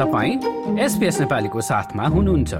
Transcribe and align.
तपाईँ 0.00 0.78
एसपिएस 0.78 1.20
नेपालीको 1.20 1.60
साथमा 1.60 2.06
हुनुहुन्छ। 2.06 2.54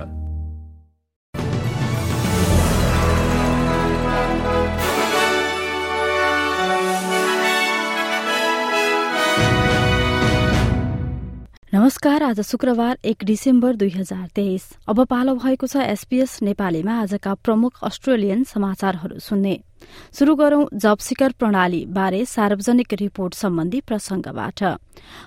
नमस्कार 11.75 12.23
आज 12.23 12.41
शुक्रबार 12.41 12.99
एक 13.05 13.25
डिसेम्बर 13.25 13.77
दुई 13.77 13.91
हजार 13.91 14.29
तेइस। 14.35 14.71
अब 14.89 15.05
पालो 15.05 15.35
भएको 15.35 15.67
छ 15.67 15.77
एसपीएस 15.77 16.43
नेपालीमा 16.43 17.01
आजका 17.01 17.35
प्रमुख 17.35 17.73
अस्ट्रेलियन 17.83 18.45
समाचारहरू 18.45 19.19
सुन्ने। 19.19 19.61
शुरू 20.19 20.35
गरौं 20.35 20.65
जब 20.77 20.99
सिकर 20.99 21.33
प्रणाली 21.39 21.85
बारे 21.91 22.25
सार्वजनिक 22.27 22.93
रिपोर्ट 23.01 23.35
सम्बन्धी 23.35 23.81
प्रसंगबाट। 23.81 24.63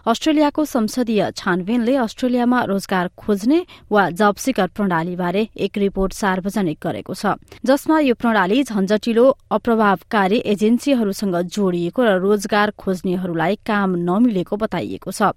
अस्ट्रेलियाको 0.08 0.66
संसदीय 0.66 1.30
छानबिनले 1.36 1.96
अस्ट्रेलियामा 1.98 2.64
रोजगार 2.64 3.10
खोज्ने 3.18 3.60
वा 3.92 4.10
जब 4.12 4.36
सिकर 4.36 4.68
प्रणालीबारे 4.76 5.48
एक 5.58 5.78
रिपोर्ट 5.78 6.14
सार्वजनिक 6.14 6.78
गरेको 6.84 7.14
छ 7.14 7.34
जसमा 7.66 8.00
यो 8.00 8.14
प्रणाली 8.16 8.64
झन्झटिलो 8.64 9.26
अप्रभावकारी 9.52 10.42
एजेन्सीहरूसँग 10.46 11.36
जोडिएको 11.50 12.04
र 12.04 12.12
रोजगार 12.20 12.72
खोज्नेहरूलाई 12.78 13.56
काम 13.66 13.96
नमिलेको 14.04 14.56
बताइएको 14.58 15.12
छ। 15.12 15.34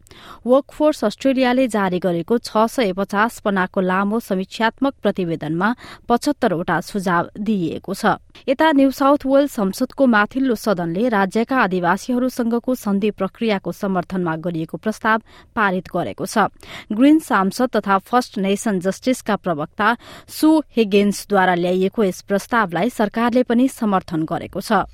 वर्कफोर्स 0.47 1.05
अस्ट्रेलियाले 1.05 1.69
जारी 1.69 1.99
गरेको 1.99 2.39
छ 2.39 2.67
सय 2.69 2.93
पचास 2.93 3.39
पनाको 3.41 3.81
लामो 3.81 4.21
समीक्षात्मक 4.21 4.95
प्रतिवेदनमा 5.03 5.69
पचहत्तरवटा 6.09 6.81
सुझाव 6.83 7.31
दिइएको 7.41 7.95
छ। 7.95 8.21
यता 8.49 8.73
न्यू 8.73 8.91
साउथ 9.07 9.25
वेल्स 9.25 9.53
संसदको 9.55 10.07
माथिल्लो 10.09 10.55
सदनले 10.57 11.09
राज्यका 11.09 11.57
आदिवासीहरूसँगको 11.57 12.75
सन्धि 12.75 13.11
प्रक्रियाको 13.15 13.73
समर्थनमा 13.73 14.35
गरिएको 14.43 14.77
प्रस्ताव 14.83 15.23
पारित 15.55 15.89
गरेको 15.95 16.27
छ। 16.27 16.51
ग्रीन 16.91 17.19
सांसद 17.23 17.71
तथा 17.77 17.99
फर्स्ट 18.03 18.39
नेशन 18.43 18.81
जस्टिसका 18.83 19.37
प्रवक्ता 19.37 19.97
सु 20.27 20.51
हिगेन्सद्वारा 20.75 21.55
ल्याइएको 21.55 22.05
यस 22.05 22.21
प्रस्तावलाई 22.27 22.91
सरकारले 22.91 23.43
पनि 23.47 23.69
समर्थन 23.71 24.27
गरेको 24.27 24.61
छ। 24.61 24.91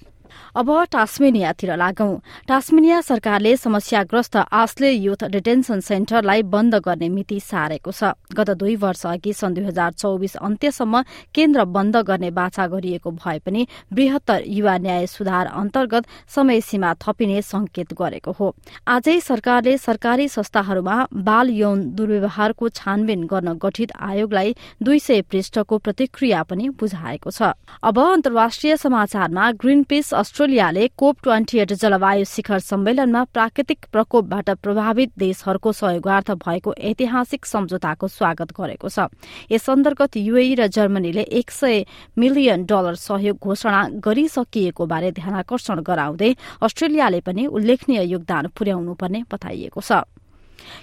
अब 0.56 0.68
टास्मेनियातिर 0.92 1.76
लागौं। 1.76 2.18
टास्मेनिया 2.48 3.00
सरकारले 3.02 3.56
समस्याग्रस्त 3.56 4.36
आस्ले 4.52 4.90
युथ 4.90 5.24
डिटेन्सन 5.32 5.80
सेन्टरलाई 5.82 6.42
बन्द 6.44 6.74
गर्ने 6.84 7.08
मिति 7.08 7.40
सारेको 7.42 7.92
छ। 7.92 8.12
गत 8.32 8.50
दुई 8.56 8.76
वर्ष 8.76 9.06
अघि 9.06 9.32
सन् 9.32 9.54
दुई 9.54 9.64
हजार 9.64 9.92
चौबिस 9.94 10.36
अन्त्यसम्म 10.38 11.02
केन्द्र 11.34 11.64
बन्द 11.66 11.96
गर्ने 12.02 12.30
बाछा 12.32 12.66
गरिएको 12.68 13.10
भए 13.12 13.38
पनि 13.38 13.66
बृहत्तर 13.92 14.42
युवा 14.46 14.76
न्याय 14.78 15.06
सुधार 15.06 15.46
अन्तर्गत 15.46 16.06
समय 16.28 16.60
सीमा 16.62 16.94
थपिने 17.00 17.42
संकेत 17.42 17.92
गरेको 17.94 18.32
हो। 18.32 18.54
आजै 18.88 19.18
सरकारले 19.22 19.76
सरकारी 19.78 20.28
संस्थाहरूमा 20.28 20.96
बाल 21.22 21.50
यौन 21.52 21.82
दुर्व्यवहारको 21.94 22.68
छानबिन 22.70 23.26
गर्न 23.26 23.52
गठित 23.58 23.92
आयोगलाई 24.00 24.54
दुई 24.82 24.98
सय 24.98 25.22
पृष्ठको 25.22 25.78
प्रतिक्रिया 25.78 26.42
पनि 26.42 26.68
बुझाएको 26.72 27.30
छ। 27.30 27.52
अब 27.82 27.98
अन्तर्राष्ट्रिय 28.00 28.76
समाचारमा 28.76 29.50
ग्रीन 29.52 29.82
पीस 29.84 30.12
अस्ट्रेलियाले 30.22 30.86
कोप 30.94 31.16
ट्वेन्टी 31.22 31.58
एट 31.58 31.72
जलवायु 31.74 32.24
शिखर 32.24 32.58
सम्मेलनमा 32.62 33.22
प्राकृतिक 33.34 33.86
प्रकोपबाट 33.92 34.50
प्रभावित 34.62 35.10
देशहरूको 35.18 35.72
सहयोगार्थ 35.72 36.30
भएको 36.44 36.74
ऐतिहासिक 36.90 37.46
सम्झौताको 37.46 38.08
स्वागत 38.08 38.52
गरेको 38.54 38.88
छ। 38.88 39.10
यस 39.50 39.68
अन्तर्गत 39.74 40.16
युएई 40.18 40.54
र 40.54 40.66
जर्मनीले 40.70 41.26
एक 41.42 41.50
सय 41.50 41.84
मिलियन 42.14 42.64
डलर 42.70 42.94
सहयोग 43.02 43.36
घोषणा 43.42 43.82
गरिसकिएको 43.98 44.86
बारे 44.86 45.10
ध्यानकर्षण 45.18 45.82
गराउँदै 45.82 46.34
अस्ट्रेलियाले 46.62 47.20
पनि 47.26 47.46
उल्लेखनीय 47.50 48.02
योगदान 48.14 48.54
पुर्याउनुपर्ने 48.54 49.26
बताइएको 49.26 49.80
छ। 49.82 50.06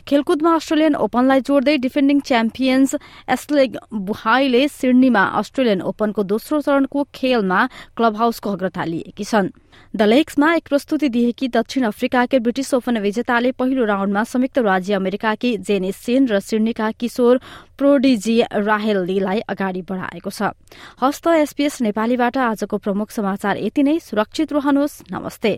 खेलकुदमा 0.07 0.53
अस्ट्रेलियन 0.55 0.95
ओपनलाई 0.97 1.41
जोड्दै 1.41 1.77
डिफेन्डिङ 1.79 2.19
च्याम्पियन्स 2.21 2.95
एस्लेग 3.29 3.77
बुहाईले 3.93 4.67
सिडनीमा 4.69 5.23
अस्ट्रेलियन 5.39 5.81
ओपनको 5.83 6.23
दोस्रो 6.25 6.61
चरणको 6.61 7.07
खेलमा 7.15 7.59
क्लब 7.97 8.15
हाउसको 8.15 8.49
अग्रता 8.51 8.83
लिएकी 8.85 9.23
छन्। 9.23 9.49
द 9.93 10.01
लेक्समा 10.03 10.53
एक 10.53 10.67
प्रस्तुति 10.69 11.09
दिएकी 11.09 11.47
दक्षिण 11.49 11.83
अफ्रिकाकै 11.85 12.39
ब्रिटिस 12.39 12.73
ओपन 12.73 12.97
विजेताले 12.99 13.51
पहिलो 13.57 13.85
राउण्डमा 13.85 14.23
संयुक्त 14.23 14.57
राज्य 14.61 14.93
अमेरिकाकी 14.93 15.57
जेनिस 15.59 15.95
सेन 15.97 16.27
र 16.27 16.39
सिडनीका 16.39 16.91
किशोर 16.99 17.39
प्रोडिजी 17.77 18.37
राहेल 18.53 18.97
लीलाई 19.05 19.39
अगाडि 19.49 19.81
बढ़ाएको 19.81 20.29
छ। 20.29 20.53
हस्त 21.01 21.27
एसपीएस 21.27 21.81
नेपालीबाट 21.81 22.37
आजको 22.37 22.77
प्रमुख 22.77 23.09
समाचार 23.09 23.57
यति 23.57 23.83
नै। 23.83 23.97
सुरक्षित 23.99 24.53
रहनुहोस्। 24.53 25.01
नमस्ते। 25.09 25.57